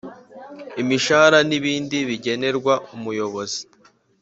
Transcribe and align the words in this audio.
Imishahara 0.81 1.39
n 1.49 1.51
ibindi 1.57 1.97
bigenerwa 2.09 2.73
Umuyobozi 2.95 3.61